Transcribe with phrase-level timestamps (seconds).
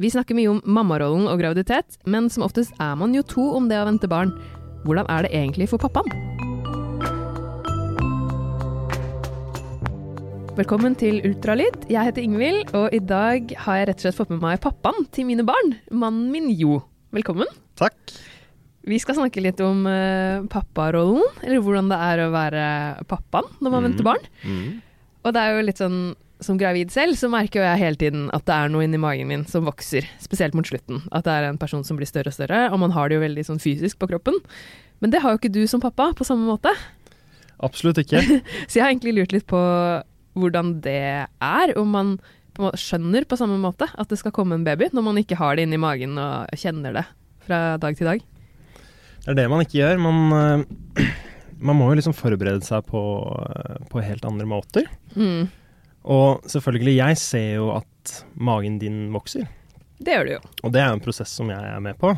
[0.00, 3.66] Vi snakker mye om mammarollen og graviditet, men som oftest er man jo to om
[3.68, 4.32] det å vente barn.
[4.86, 6.08] Hvordan er det egentlig for pappaen?
[10.56, 11.86] Velkommen til Ultralyd.
[11.92, 15.06] Jeg heter Ingvild, og i dag har jeg rett og slett fått med meg pappaen
[15.14, 16.80] til mine barn, mannen min Jo.
[17.12, 17.48] Velkommen.
[17.80, 17.96] Takk.
[18.88, 22.64] Vi skal snakke litt om uh, papparollen, eller hvordan det er å være
[23.12, 23.86] pappaen når man Mm.
[23.90, 24.24] venter barn.
[24.44, 24.82] Mm.
[25.22, 25.98] Og det er jo litt sånn
[26.46, 29.30] som gravid selv, så merker jo jeg hele tiden at det er noe inni magen
[29.30, 31.04] min som vokser, spesielt mot slutten.
[31.14, 33.24] At det er en person som blir større og større, og man har det jo
[33.24, 34.38] veldig sånn fysisk på kroppen.
[35.02, 36.72] Men det har jo ikke du som pappa på samme måte.
[37.62, 38.22] Absolutt ikke.
[38.68, 39.62] Så jeg har egentlig lurt litt på
[40.38, 42.14] hvordan det er, om man
[42.52, 45.38] på måte skjønner på samme måte at det skal komme en baby, når man ikke
[45.40, 47.06] har det inni magen og kjenner det
[47.46, 48.22] fra dag til dag.
[49.22, 50.00] Det er det man ikke gjør.
[50.02, 51.08] Man, eh,
[51.66, 53.02] man må jo liksom forberede seg på,
[53.46, 54.88] eh, på helt andre måter.
[55.14, 55.48] Mm.
[56.04, 59.46] Og selvfølgelig, jeg ser jo at magen din vokser.
[60.02, 60.42] Det gjør du jo.
[60.66, 62.10] Og det er en prosess som jeg er med på.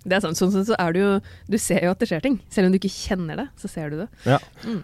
[0.00, 0.36] Det er sant.
[0.38, 1.08] Sånn sett så er du jo
[1.52, 2.38] Du ser jo at det skjer ting.
[2.52, 4.06] Selv om du ikke kjenner det, så ser du det.
[4.24, 4.38] Ja,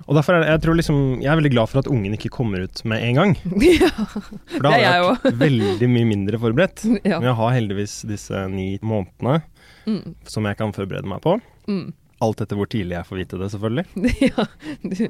[0.06, 2.28] Og derfor er det, jeg tror liksom, jeg er veldig glad for at ungen ikke
[2.32, 3.32] kommer ut med en gang.
[3.80, 3.88] ja.
[3.96, 6.84] For da hadde jeg vært veldig mye mindre forberedt.
[7.08, 7.16] ja.
[7.20, 9.42] Men jeg har heldigvis disse ni månedene
[9.86, 10.16] Mm.
[10.26, 11.36] som jeg kan forberede meg på.
[11.70, 11.92] Mm.
[12.24, 13.84] Alt etter hvor tidlig jeg får vite det, selvfølgelig.
[14.30, 14.44] ja,
[14.80, 15.00] du,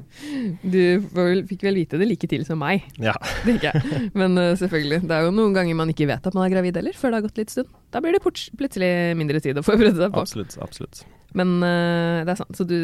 [0.66, 3.14] du fikk vel vite det like tidlig som meg, Ja.
[3.46, 4.00] tenker jeg.
[4.18, 6.80] Men uh, selvfølgelig, det er jo noen ganger man ikke vet at man er gravid
[6.80, 7.70] heller, før det har gått litt stund.
[7.94, 8.90] Da blir det plutselig
[9.20, 10.24] mindre tid å forberede seg på.
[10.26, 10.58] Absolutt.
[10.66, 11.04] absolutt.
[11.38, 12.76] Men uh, det er sant, så du,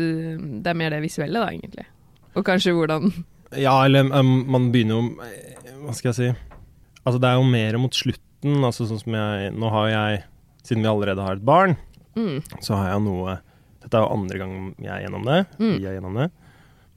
[0.62, 1.88] det er mer det visuelle da, egentlig.
[2.38, 3.10] Og kanskje hvordan
[3.58, 6.28] Ja, eller um, man begynner jo Hva skal jeg si?
[7.02, 8.62] Altså, det er jo mer mot slutten.
[8.64, 10.22] Altså, sånn som jeg Nå har jeg,
[10.64, 11.74] siden vi allerede har et barn,
[12.14, 13.36] mm, så har jeg noe
[13.92, 15.40] Dette er jo andre gang jeg er gjennom det.
[15.60, 15.72] Mm.
[15.76, 16.30] Vi er gjennom det.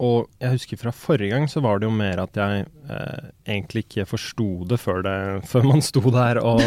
[0.06, 3.84] Og jeg husker fra forrige gang så var det jo mer at jeg eh, egentlig
[3.84, 5.18] ikke forsto det før, det
[5.52, 6.64] før man sto der og,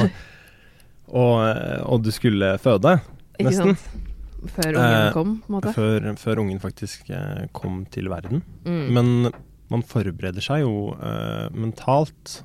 [1.22, 2.98] og, eh, og du skulle føde.
[3.38, 3.72] Ikke Nesten.
[3.80, 4.04] sant?
[4.54, 5.72] Før ungen Eh, kom, på en måte.
[5.74, 8.44] Før, før ungen faktisk eh, kom til verden.
[8.68, 8.84] Mm.
[8.94, 9.32] Men
[9.72, 12.42] man forbereder seg jo eh, mentalt.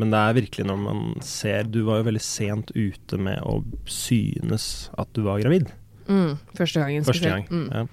[0.00, 3.60] Men det er virkelig når man ser Du var jo veldig sent ute med å
[3.86, 5.70] synes at du var gravid.
[6.08, 7.04] Mm, første gangen.
[7.04, 7.46] Første gang.
[7.50, 7.68] Mm.
[7.72, 7.86] Ja.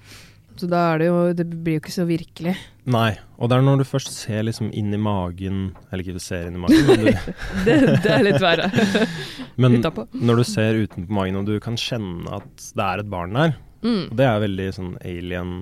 [0.60, 2.52] Så da er det jo Det blir jo ikke så virkelig.
[2.84, 3.14] Nei.
[3.40, 6.58] Og det er når du først ser liksom inn i magen Eller ikke ser inn
[6.58, 7.32] i magen, men, du,
[7.64, 8.68] Det, det er litt verre.
[9.56, 10.04] men Utapå.
[10.12, 13.54] når du ser utenpå magen og du kan kjenne at det er et barn der.
[13.82, 14.10] Mm.
[14.12, 15.54] Og det er veldig sånn alien,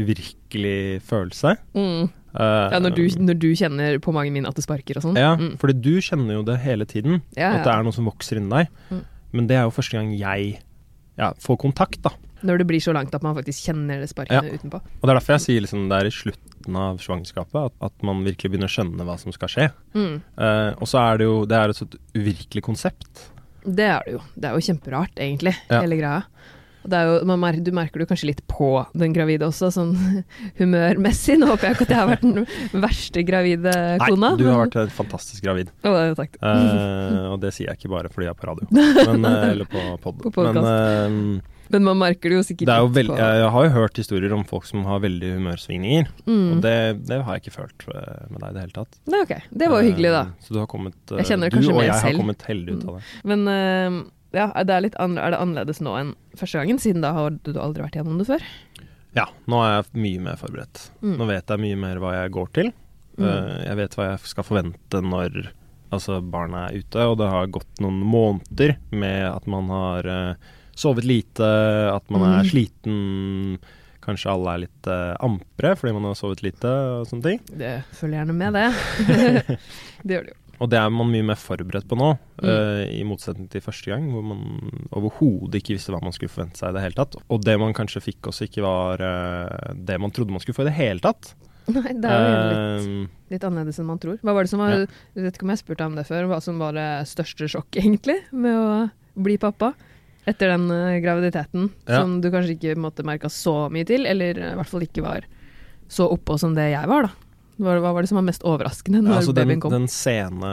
[0.00, 1.56] uvirkelig følelse.
[1.76, 2.08] Mm.
[2.38, 5.16] Uh, Ja, når du, når du kjenner på magen min at det sparker og sånn.
[5.20, 5.54] Ja, Mm.
[5.60, 7.22] fordi du kjenner jo det hele tiden.
[7.36, 8.68] Ja, At det er noe som vokser inni deg.
[8.90, 9.04] Mm.
[9.32, 10.58] Men det er jo første gang jeg
[11.18, 12.12] ja, få kontakt, da.
[12.46, 14.78] Når det blir så langt at man faktisk kjenner det sparkene utenpå.
[14.78, 18.04] Og det er derfor jeg sier liksom det er i slutten av svangerskapet at, at
[18.06, 19.66] man virkelig begynner å skjønne hva som skal skje.
[19.98, 20.20] Mm.
[20.38, 23.24] Eh, og så er det jo Det er et uvirkelig konsept.
[23.66, 24.20] Det er det jo.
[24.38, 25.80] Det er jo kjemperart, egentlig, Ja.
[25.82, 26.22] hele greia.
[26.88, 29.92] Jo, man mer, du merker det kanskje litt på den gravide også, sånn
[30.60, 31.36] humørmessig.
[31.40, 33.74] Nå håper jeg ikke at jeg har vært den verste gravide
[34.06, 34.32] kona.
[34.32, 35.70] Nei, du har vært fantastisk gravid.
[35.84, 36.38] Oh, takk.
[36.42, 39.68] Uh, og det sier jeg ikke bare fordi jeg er på radio, men, eh, eller
[39.70, 40.18] på pod.
[40.24, 40.64] På podcast.
[40.64, 43.98] Men uh, Men man merker det jo sikkert det jo veld, jeg har jo hørt
[44.00, 46.06] historier om folk som har veldig humørsvingninger.
[46.24, 46.46] mm.
[46.54, 46.76] Og det,
[47.10, 48.96] det har jeg ikke følt eh, med deg i det hele tatt.
[49.12, 49.34] Nei, ok.
[49.52, 50.22] Det var jo hyggelig, da.
[50.46, 52.06] Så du har kommet Jeg kjenner det Du og jeg selv.
[52.08, 53.02] har kommet heldig ut av det.
[53.28, 53.98] Men eh,
[54.36, 57.54] ja, er det, litt er det annerledes nå enn første gangen, siden da har du
[57.56, 58.44] aldri vært gjennom det før?
[59.16, 60.82] Ja, nå er jeg mye mer forberedt.
[61.00, 61.14] Mm.
[61.16, 62.68] Nå vet jeg mye mer hva jeg går til.
[63.18, 63.24] Mm.
[63.24, 65.38] Eh, jeg vet hva jeg skal forvente når
[65.90, 70.54] altså, barna er ute, og det har gått noen måneder med at man har uh,
[70.78, 71.48] sovet lite,
[71.94, 72.50] at man er Mm.
[72.52, 73.58] sliten,
[74.04, 77.40] kanskje alle er litt uh, ampre fordi man har sovet lite og sånne ting.
[77.48, 78.68] Det følger gjerne med, det.
[80.04, 80.38] det gjør det jo.
[80.60, 82.46] Og det er man mye mer forberedt på nå, Mm.
[82.48, 84.42] uh, i motsetning til første gang, hvor man
[84.94, 87.16] overhodet ikke visste hva man skulle forvente seg i det hele tatt.
[87.30, 90.62] Og det man kanskje fikk også ikke var uh, det man trodde man skulle få
[90.66, 91.32] i det hele tatt.
[91.68, 94.16] Nei, det er jo litt, Eh, litt annerledes enn man tror.
[94.24, 94.86] Hva var det som var, Ja.
[95.18, 97.82] Jeg vet ikke om jeg spurte om det før, hva som var det største sjokket,
[97.84, 99.74] egentlig, med å bli pappa?
[100.28, 102.00] Etter den eh, graviditeten, Ja.
[102.02, 105.26] som du kanskje ikke måtte merka så mye til, eller i hvert fall ikke var
[105.88, 107.27] så oppå som det jeg var, da.
[107.58, 109.72] Hva, var det som var mest overraskende når altså den, kom?
[109.74, 110.50] den scene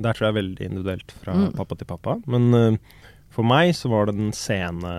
[0.00, 1.52] Der tror jeg er veldig individuelt fra Mm.
[1.58, 2.14] pappa til pappa.
[2.26, 2.76] Men uh,
[3.32, 4.92] for meg så var det den scene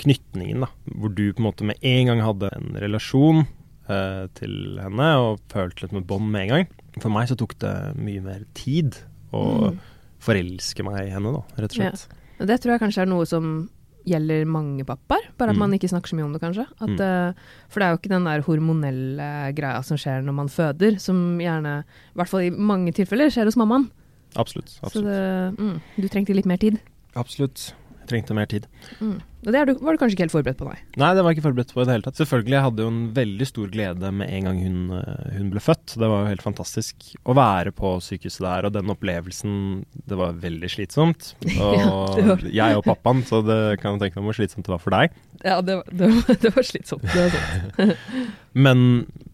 [0.00, 0.68] knytningen, da.
[0.96, 3.42] Hvor du på en måte med en gang hadde en relasjon
[3.90, 6.70] uh, til henne og følte litt med bånd med en gang.
[7.02, 8.96] For meg så tok det mye mer tid
[9.32, 9.78] å Mm.
[10.20, 12.06] forelske meg i henne, da, rett og slett.
[12.40, 13.68] Og Det tror jeg kanskje er noe som
[14.06, 15.58] gjelder mange pappaer, bare at Mm.
[15.58, 16.66] man ikke snakker så mye om det, kanskje.
[16.80, 17.00] At, Mm.
[17.00, 17.32] uh,
[17.68, 21.38] for det er jo ikke den der hormonelle greia som skjer når man føder, som
[21.38, 23.90] gjerne, i hvert fall i mange tilfeller, skjer hos mammaen.
[24.36, 24.78] Absolutt.
[24.92, 26.78] Så det, mm, du trengte litt mer tid.
[27.16, 27.72] Absolutt.
[28.10, 28.66] Trengte mer tid.
[28.98, 29.18] Mm.
[29.40, 30.76] Og det var du kanskje ikke helt forberedt på, nei.
[31.00, 32.18] Nei, det var jeg ikke forberedt på i det hele tatt.
[32.20, 35.62] Selvfølgelig, jeg hadde jo en veldig stor glede med en gang hun, eh, hun ble
[35.64, 35.94] født.
[36.02, 39.54] Det var jo helt fantastisk å være på sykehuset der, og den opplevelsen
[40.10, 41.30] Det var veldig slitsomt.
[41.64, 44.82] Og Ja, jeg og pappaen, så det kan jeg tenke meg hvor slitsomt det var
[44.82, 45.14] for deg.
[45.46, 47.06] Ja, det, var- det, var, det var slitsomt.
[47.08, 47.96] Det var sant.
[48.66, 48.82] Men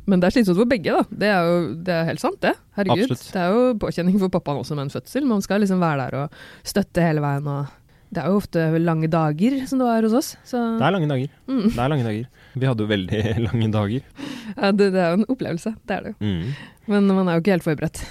[0.07, 1.03] Men det er slitsomt for begge, da.
[1.25, 1.57] Det er jo
[1.89, 2.53] det er helt sant, det.
[2.79, 3.09] Herregud.
[3.09, 3.27] Absolutt.
[3.35, 5.27] Det er jo påkjenning for pappaen også med en fødsel.
[5.27, 7.49] Man skal liksom være der og støtte hele veien.
[7.51, 7.75] og
[8.15, 10.29] Det er jo ofte lange dager som det var hos oss.
[10.47, 11.33] Så det er lange dager.
[11.51, 11.65] mm.
[11.75, 12.29] Det er lange dager.
[12.57, 14.07] Vi hadde jo veldig lange dager.
[14.63, 15.75] ja, det, det er jo en opplevelse.
[15.89, 16.19] Det er det jo.
[16.23, 16.53] Mm.
[16.95, 18.03] Men man er jo ikke helt forberedt.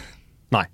[0.56, 0.66] Nei,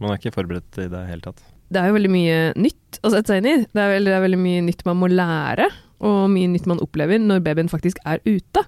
[0.00, 1.42] Man er ikke forberedt i det hele tatt.
[1.70, 3.56] Det er jo veldig mye nytt å sette seg inn i.
[3.68, 5.68] Det er, veldig, det er veldig mye nytt man må lære,
[6.08, 8.64] og mye nytt man opplever når babyen faktisk er ute.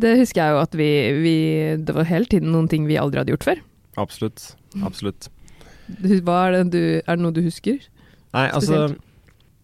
[0.00, 0.90] Det husker jeg jo at vi,
[1.24, 1.34] vi
[1.80, 3.58] Det var hele tiden noen ting vi aldri hadde gjort før.
[4.00, 4.44] Absolutt.
[4.86, 5.26] Absolutt.
[6.22, 7.80] Hva er det du Er det noe du husker?
[8.36, 9.06] Nei, altså Spesielt.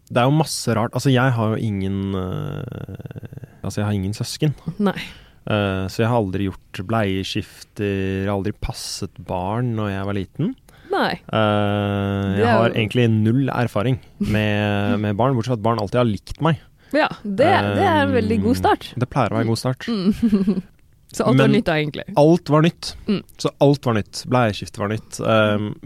[0.06, 0.94] Det er jo masse rart.
[0.94, 4.54] Altså, jeg har jo ingen uh, Altså, jeg har ingen søsken.
[4.88, 4.98] Nei.
[5.46, 10.54] Uh, så jeg har aldri gjort bleieskifter, aldri passet barn når jeg var liten.
[10.90, 11.12] Nei.
[11.30, 16.08] Uh, jeg har egentlig null erfaring med, med barn, bortsett fra at barn alltid har
[16.10, 16.62] likt meg.
[16.94, 18.88] Ja, det, det er en veldig god start.
[18.94, 19.88] Det pleier å være en god start.
[19.90, 20.62] Mm.
[21.16, 22.04] Så alt var nytt da, egentlig.
[22.20, 22.92] Alt var nytt.
[23.06, 23.22] Mm.
[23.40, 24.22] Så alt var nytt.
[24.30, 25.18] Bleieskifte var nytt.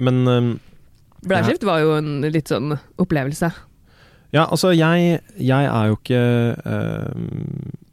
[0.01, 0.57] Men
[1.21, 3.51] Bleiskift var jo en litt sånn opplevelse.
[4.31, 6.21] Ja, altså jeg, jeg er jo ikke
[6.63, 7.23] eh,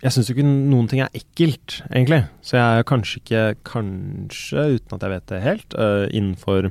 [0.04, 2.22] Jeg syns jo ikke noen ting er ekkelt, egentlig.
[2.46, 6.70] Så jeg er kanskje ikke, kanskje, uten at jeg vet det helt, eh, innenfor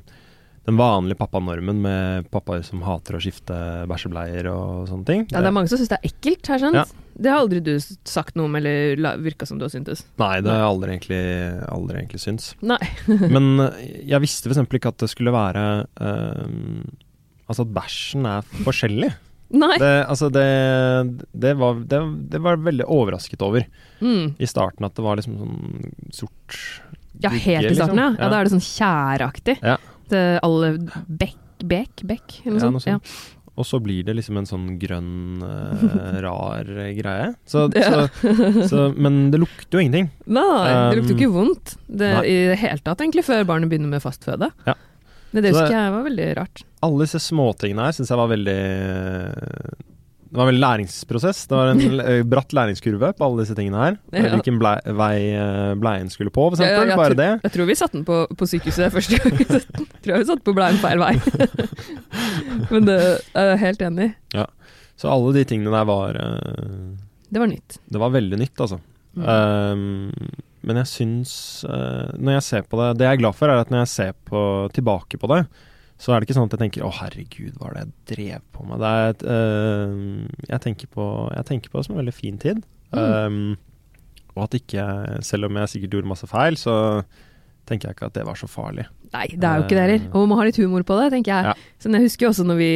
[0.67, 3.55] den vanlige pappanormen med pappaer som hater å skifte
[3.87, 5.21] bæsjebleier og sånne ting.
[5.31, 6.79] Ja, det er mange som syns det er ekkelt, har jeg skjønt.
[6.81, 7.13] Ja.
[7.17, 10.03] Det har aldri du sagt noe om, eller virka som du har syntes.
[10.19, 11.21] Nei, det har jeg aldri egentlig,
[11.71, 12.49] aldri egentlig syns.
[12.67, 12.81] Nei.
[13.37, 14.67] Men eh, jeg visste f.eks.
[14.67, 15.67] ikke at det skulle være
[16.03, 16.47] eh,
[17.47, 19.13] Altså at bæsjen er forskjellig.
[19.55, 19.77] Nei.
[19.79, 20.47] Det, altså det,
[21.33, 22.01] det, var, det,
[22.33, 23.67] det var veldig overrasket over.
[24.01, 24.35] Mm.
[24.43, 26.57] i starten at det var liksom sånn sort
[27.23, 28.11] Ja, helt i starten, ja.
[28.19, 28.27] ja.
[28.29, 29.55] Da er det sånn tjæreaktig.
[29.65, 29.79] Ja.
[30.45, 30.75] Alle
[31.09, 32.77] Bekk, bek, bekk, eller Ja, sånt.
[32.77, 33.15] noe sånt.
[33.17, 33.33] Ja.
[33.57, 37.31] Og så blir det liksom en sånn grønn, uh, rar greie.
[37.49, 38.05] Så, Ja.
[38.05, 40.11] så, så, men det lukter jo ingenting.
[40.29, 40.43] Nei,
[40.93, 42.27] det lukter jo Um, ikke vondt det, nei.
[42.29, 44.51] i det hele tatt, egentlig, før barnet begynner med fastføde.
[44.69, 44.75] Ja.
[45.37, 46.63] Det, det husker jeg var veldig rart.
[46.87, 51.43] Alle disse småtingene her syns jeg var veldig Det var en veldig læringsprosess.
[51.51, 53.99] Det var en eh, bratt læringskurve på alle disse tingene her.
[54.17, 54.31] Ja.
[54.33, 56.97] Hvilken blei, vei eh, bleien skulle på, for Ja, ja.
[56.97, 57.29] Bare tror- det.
[57.45, 59.39] Jeg tror vi satte den på, på sykehuset første gang.
[59.45, 59.89] den.
[60.01, 61.15] tror jeg vi satte på bleien feil vei.
[62.73, 63.01] Men det
[63.37, 64.47] er jeg helt enig i.
[64.97, 66.93] Så alle de tingene der var uh,
[67.29, 67.77] Det var nytt.
[67.85, 68.79] Det var veldig nytt, altså.
[69.17, 69.27] Mm.
[69.29, 71.33] Um, men jeg syns
[71.69, 73.93] uh, Når jeg ser på det Det jeg er glad for, er at når jeg
[73.93, 74.41] ser på,
[74.75, 75.43] tilbake på det,
[76.01, 78.43] så er det ikke sånn at jeg tenker 'Å, herregud, hva var det jeg drev
[78.53, 82.03] på med?' Det er et, uh, jeg, tenker på, jeg tenker på det som en
[82.03, 82.61] veldig fin tid.
[82.93, 83.57] Um,
[84.37, 84.85] og at ikke
[85.25, 86.77] Selv om jeg sikkert gjorde masse feil, så
[87.67, 88.85] tenker jeg ikke at det var så farlig.
[89.15, 90.05] Nei, det er jo ikke det heller.
[90.13, 91.51] Og man må ha litt humor på det, tenker jeg.
[91.51, 91.73] Ja.
[91.83, 92.71] Sånn, jeg husker jo også når vi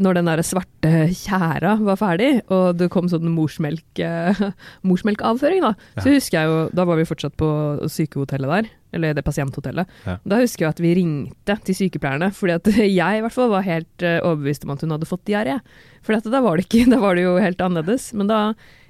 [0.00, 4.40] når den der svarte tjæra var ferdig, og det kom sånn morsmelk, eh,
[4.88, 6.02] morsmelkavføring, da, Ja.
[6.04, 7.48] så husker jeg jo Da var vi fortsatt på
[7.90, 9.86] sykehotellet der, eller det pasienthotellet.
[10.06, 10.16] Ja.
[10.26, 12.66] Da husker jeg at vi ringte til sykepleierne, fordi at
[13.00, 15.60] jeg i hvert fall var helt eh, overbevist om at hun hadde fått diaré.
[16.02, 18.12] For da var det ikke, da var det jo helt annerledes.
[18.14, 18.40] Men da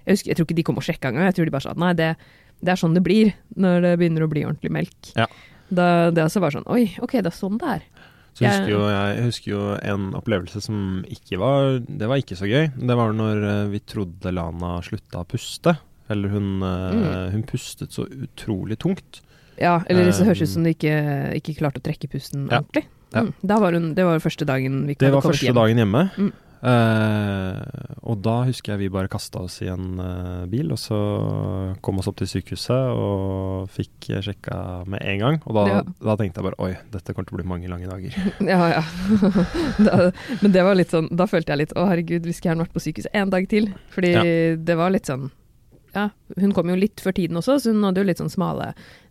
[0.07, 1.75] Jeg, husker, jeg tror ikke de kom og sjekka engang, jeg tror de bare sa
[1.75, 2.15] at nei, det,
[2.65, 5.11] det er sånn det blir når det begynner å bli ordentlig melk.
[5.19, 5.27] Ja.
[5.71, 7.83] Da, det også var sånn Oi, ok, det er sånn det er.
[8.35, 12.37] Så Jeg- husker jo, jeg, husker jo en opplevelse som ikke var Det var ikke
[12.39, 12.71] så gøy.
[12.79, 15.77] Det var når eh, vi trodde Lana slutta å puste.
[16.09, 17.31] Eller hun, eh, Mm.
[17.33, 19.21] hun pustet så utrolig tungt.
[19.61, 22.61] Ja, eller det høres ut Um, som hun ikke, ikke klarte å trekke pusten Ja.
[22.63, 22.87] ordentlig.
[23.13, 23.23] Ja.
[23.23, 23.35] Mm.
[23.45, 25.55] Da var hun, det var første dagen vi Det hadde var første hjem.
[25.55, 26.11] dagen hjemme.
[26.17, 26.33] Mm.
[26.61, 27.59] Eh,
[28.05, 30.99] og da husker jeg vi bare kasta oss i en eh, bil, og så
[31.85, 34.59] kom oss opp til sykehuset og fikk eh, sjekka
[34.91, 35.41] med en gang.
[35.47, 35.81] Og da, Ja.
[36.11, 38.15] da tenkte jeg bare oi, dette kommer til å bli mange lange dager.
[38.51, 38.85] Ja, ja.
[39.87, 40.11] da,
[40.43, 42.77] men det var litt sånn, da følte jeg litt å herregud, vi skulle gjerne vært
[42.77, 43.71] på sykehuset en dag til.
[43.95, 44.25] Fordi Ja.
[44.57, 45.31] det var litt sånn
[45.91, 46.05] ja,
[46.39, 48.69] Hun kom jo litt før tiden også, så hun hadde jo litt sånn smale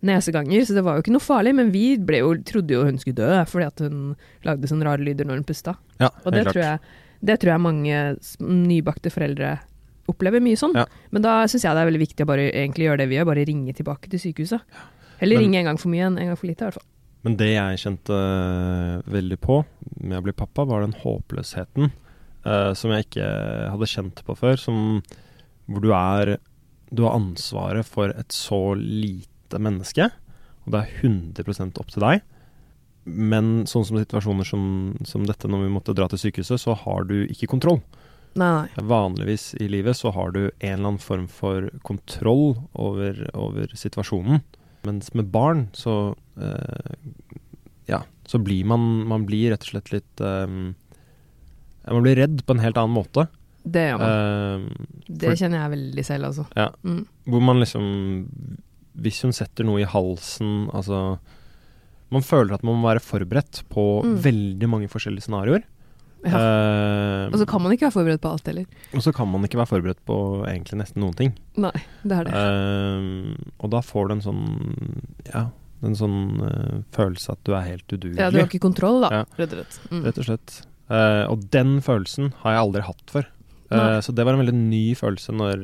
[0.07, 0.63] neseganger.
[0.63, 3.41] Så det var jo ikke noe farlig, men vi jo, trodde jo hun skulle dø
[3.51, 3.97] fordi at hun
[4.47, 5.73] lagde sånne rare lyder når hun pusta.
[5.99, 6.53] Ja, Og det klart.
[6.55, 6.79] tror, jeg,
[7.25, 8.03] det tror jeg mange
[8.39, 9.57] nybakte foreldre
[10.09, 10.77] opplever mye sånn.
[10.77, 10.85] Ja.
[11.13, 13.29] Men da syns jeg det er veldig viktig å bare egentlig gjøre det vi gjør,
[13.29, 14.79] bare ringe tilbake til sykehuset.
[15.19, 16.87] Heller ringe en gang for mye enn en gang for lite, i hvert fall.
[17.27, 19.59] Men det jeg kjente eh, veldig på
[19.99, 21.89] med å bli pappa, var den håpløsheten
[22.47, 23.25] uh, som jeg ikke
[23.73, 24.55] hadde kjent på før.
[24.61, 25.01] Som,
[25.67, 26.37] hvor du er
[26.89, 30.07] Du har ansvaret for et så lite menneske,
[30.63, 32.23] og det er 100% opp til deg.
[33.09, 34.63] Men sånn som situasjoner som,
[35.07, 37.81] som dette når vi måtte dra til sykehuset, så har du ikke kontroll.
[38.37, 38.67] Nei.
[38.75, 44.43] Vanligvis i livet så har du en eller annen form for kontroll over, over situasjonen.
[44.87, 46.93] Mens med barn så eh,
[47.89, 52.55] Ja, så blir man Man blir rett og slett litt eh, Man blir redd på
[52.55, 53.25] en helt annen måte.
[53.63, 54.13] Det gjør man.
[54.13, 56.45] Eh, det kjenner jeg veldig selv, altså.
[56.55, 56.69] Ja.
[56.87, 57.03] Mm.
[57.27, 57.89] hvor man liksom
[58.93, 61.19] Hvis hun setter noe i halsen, altså
[62.11, 64.15] Man føler at man må være forberedt på Mm.
[64.23, 65.63] veldig mange forskjellige scenarioer.
[66.25, 66.35] Ja.
[66.35, 68.65] Uh, Og så kan man ikke være forberedt på alt heller.
[68.93, 70.17] og så kan man ikke være forberedt på
[70.49, 71.31] egentlig nesten noen ting.
[71.55, 71.71] Nei,
[72.03, 72.33] det er det.
[72.33, 75.01] Uh, og da får du en sånn
[75.33, 75.45] Ja,
[75.81, 78.17] en sånn uh, følelse at du er helt udugelig.
[78.19, 79.23] Ja, du har ikke kontroll, da, Ja.
[79.37, 79.79] rett og slett.
[79.91, 80.03] Mm.
[80.03, 80.61] Rett og slett.
[81.29, 83.25] Og den følelsen har jeg aldri hatt før.
[84.01, 85.61] Så det var en veldig ny følelse når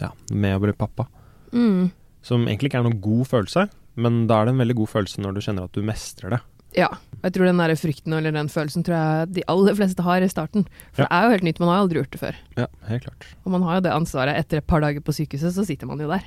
[0.00, 1.06] Ja, med å bli pappa.
[1.52, 1.90] Mm.
[2.22, 5.22] Som egentlig ikke er noen god følelse, men da er det en veldig god følelse
[5.24, 6.40] når du kjenner at du mestrer det.
[6.76, 6.88] Ja.
[7.24, 10.28] Jeg tror den der frykten eller den følelsen tror jeg de aller fleste har i
[10.28, 10.66] starten.
[10.92, 11.08] For Ja.
[11.08, 12.34] det er jo helt nytt, man har aldri gjort det før.
[12.58, 13.26] Ja, helt klart.
[13.46, 14.36] Og man har jo det ansvaret.
[14.36, 16.22] Etter et par dager på sykehuset, så sitter man jo der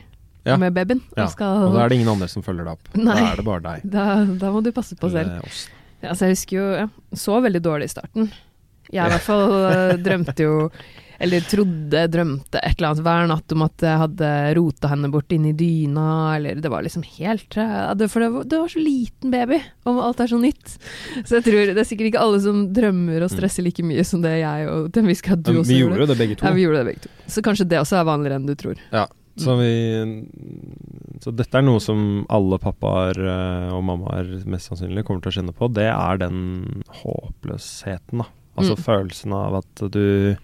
[0.46, 0.56] Ja.
[0.58, 1.02] med babyen.
[1.16, 1.26] Ja.
[1.26, 2.96] Og skal Og da er det ingen andre som følger deg opp.
[2.98, 3.14] Nei.
[3.20, 3.82] Da er det bare deg.
[3.92, 5.44] da, da må du passe på selv.
[6.02, 8.32] Ja, så jeg husker jo Jeg så veldig dårlig i starten.
[8.92, 10.72] Jeg i hvert fall eh, drømte jo
[11.20, 15.34] Eller trodde, drømte et eller annet hver natt om at jeg hadde rota henne bort
[15.36, 16.06] inn i dyna,
[16.38, 19.60] eller det var liksom helt For det var, det var så liten baby,
[19.90, 20.78] og alt er så nytt.
[21.28, 24.24] Så jeg tror det er sikkert ikke alle som drømmer og stresser like mye som
[24.24, 26.08] det jeg og til en viss grad du også vi gjorde.
[26.08, 26.48] det begge to.
[26.48, 27.12] Ja, vi gjorde det begge to.
[27.28, 28.80] Så kanskje det også er vanligere enn du tror.
[28.96, 29.06] Ja,
[29.40, 29.70] så vi
[31.24, 35.36] Så dette er noe som alle pappaer eh, og mammaer mest sannsynlig kommer til å
[35.42, 35.68] kjenne på.
[35.76, 36.40] Det er den
[37.02, 38.28] håpløsheten, da.
[38.60, 38.84] Altså Mm.
[38.84, 40.36] følelsen av at du,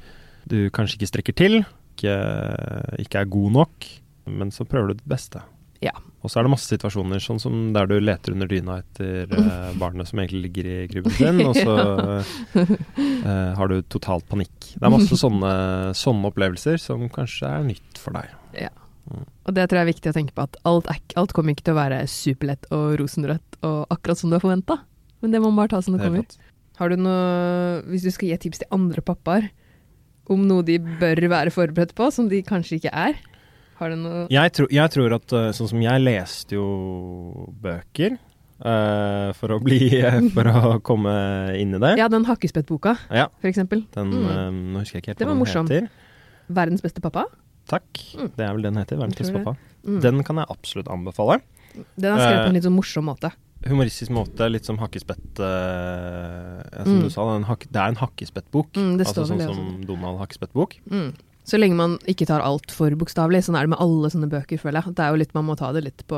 [0.52, 1.60] du kanskje ikke strekker til,
[1.96, 2.16] ikke,
[3.02, 3.90] ikke er god nok,
[4.30, 5.42] men så prøver du ditt beste.
[5.84, 5.94] Ja.
[6.24, 9.76] Og så er det masse situasjoner, sånn som der du leter under dyna etter eh,
[9.78, 11.76] barnet som egentlig ligger i krybben sin, og så
[12.64, 14.56] eh, har du totalt panikk.
[14.74, 15.52] Det er masse sånne,
[15.98, 18.34] sånne opplevelser som kanskje er nytt for deg.
[19.46, 21.76] Og det tror jeg er viktig å tenke på, at alt, alt kommer ikke til
[21.76, 24.80] å være superlett og rosenrødt og akkurat som du har forventa.
[25.22, 26.52] Men det må man bare ta som det Helt kommer.
[26.76, 29.52] Har du noe, hvis du skal gi et tips til andre pappaer
[30.30, 33.16] om noe de bør være forberedt på, som de kanskje ikke er?
[33.80, 36.66] Har du noe Jeg, tror- jeg tror at eh, sånn som jeg leste jo
[37.62, 38.16] bøker
[38.64, 39.80] uh, for å bli
[40.36, 41.16] For å komme
[41.60, 41.96] inn i det.
[42.00, 43.84] Ja, den Hakkespettboka, Ja, for eksempel.
[43.96, 44.30] den Mm.
[44.32, 45.68] eh, Nå husker jeg ikke helt hva den morsom.
[45.70, 45.90] heter.
[46.50, 47.26] Verdens beste pappa.
[47.68, 47.90] Takk.
[48.16, 48.32] Mm.
[48.38, 48.98] Det er vel den heter.
[49.02, 49.56] Verdens beste pappa.
[49.86, 50.00] Mm.
[50.02, 51.42] Den kan jeg absolutt anbefale.
[51.98, 53.32] Den er skrevet på en litt sånn morsom måte.
[53.66, 57.04] Humoristisk måte, litt som hakkespett eh, Som Mm.
[57.04, 58.74] du sa, det en, hak det er en hakkespettbok.
[58.78, 60.76] Mm, altså sånn som Donald Hakkespettbok.
[60.92, 61.14] Mm.
[61.46, 63.44] Så lenge man ikke tar alt for bokstavelig.
[63.46, 64.96] Sånn er det med alle sånne bøker, føler jeg.
[64.98, 66.18] Det er jo litt, Man må ta det litt på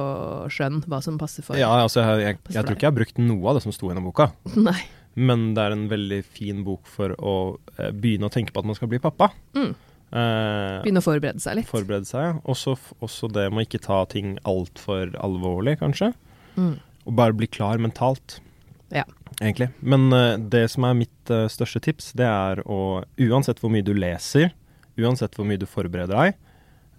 [0.51, 2.99] skjønn, hva som passer for Ja, altså jeg, jeg, jeg, jeg tror ikke jeg har
[2.99, 4.29] brukt noe av det som sto gjennom boka.
[4.55, 4.79] Nei.
[5.17, 7.35] Men det er en veldig fin bok for å
[7.79, 9.31] eh, begynne å tenke på at man skal bli pappa.
[9.57, 9.71] Mm.
[10.07, 11.67] Eh, Begynne å forberede seg litt.
[11.71, 12.37] forberede seg.
[12.47, 16.13] Også, også det med å ikke ta ting altfor alvorlig, kanskje.
[16.55, 16.75] Mm.
[17.07, 18.39] Og bare bli klar mentalt.
[18.93, 19.05] Ja.
[19.39, 19.69] Egentlig.
[19.79, 23.85] Men uh, det som er mitt uh, største tips, det er å Uansett hvor mye
[23.85, 24.51] du leser,
[24.97, 26.37] uansett hvor mye du forbereder deg,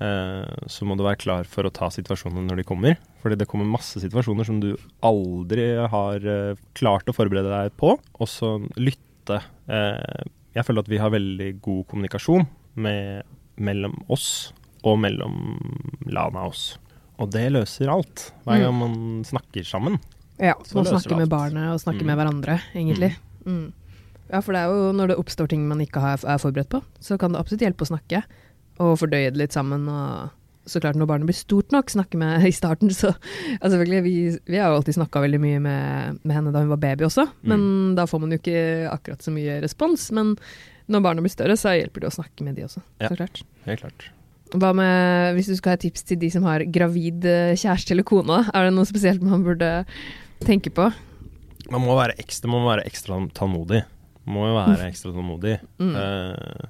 [0.04, 2.98] uh, så må du være klar for å ta situasjonene når de kommer.
[3.22, 4.70] Fordi det kommer masse situasjoner som du
[5.04, 6.22] aldri har
[6.78, 7.96] klart å forberede deg på.
[7.98, 9.40] Og så lytte.
[9.66, 12.46] Jeg føler at vi har veldig god kommunikasjon
[12.78, 13.26] med,
[13.58, 14.52] mellom oss
[14.86, 15.58] og mellom
[16.06, 16.68] Lana og oss.
[17.18, 18.62] Og det løser alt, hver Mm.
[18.64, 19.98] gang man snakker sammen.
[20.38, 22.06] Ja, Så man snakker med barnet og snakker Mm.
[22.06, 23.16] med hverandre, egentlig.
[23.44, 23.72] Mm.
[24.30, 27.18] Ja, for det er jo når det oppstår ting man ikke er forberedt på, så
[27.18, 28.22] kan det absolutt hjelpe å snakke.
[28.78, 29.88] Og fordøye det litt sammen.
[29.88, 30.30] Og
[30.68, 34.38] så klart når barnet blir stort nok, snakke med i starten, så ja, selvfølgelig, vi,
[34.46, 37.26] vi har jo alltid snakka veldig mye med, med henne da hun var baby også,
[37.42, 40.12] men da får man jo ikke akkurat så mye respons.
[40.12, 40.37] Men
[40.88, 43.08] når barnet blir større, så hjelper det å snakke med de også, Ja.
[43.08, 43.42] så klart.
[43.64, 44.10] Helt klart.
[44.56, 48.06] Hva med, hvis du skal ha tips til de som har gravid eh, kjæreste eller
[48.08, 49.70] kone, er det noe spesielt man burde
[50.46, 50.88] tenke på?
[51.68, 53.82] Man må være ekstra, man må være ekstra tålmodig.
[54.28, 55.58] Må jo være ekstra tålmodig.
[55.80, 55.92] Mm.
[55.96, 56.68] Uh,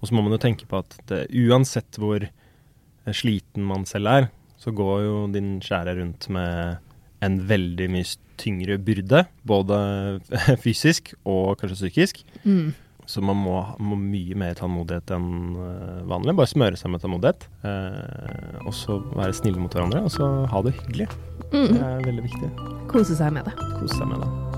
[0.00, 4.10] og så må man jo tenke på at det, uansett hvor eh, sliten man selv
[4.10, 4.26] er,
[4.60, 6.82] så går jo din kjære rundt med
[7.24, 8.08] en veldig mye
[8.40, 9.78] tyngre byrde, både
[10.64, 12.20] fysisk og kanskje psykisk.
[12.42, 12.74] Mm.
[13.06, 16.34] Så man må ha mye mer tålmodighet enn eh, vanlig.
[16.38, 17.46] Bare smøre seg med tålmodighet.
[17.64, 21.08] Eh, og så være snille mot hverandre, og så ha det hyggelig.
[21.52, 21.76] Det Mm.
[21.84, 22.50] er veldig viktig.
[22.88, 23.52] Kose seg med det.
[23.78, 24.53] Kose seg med det.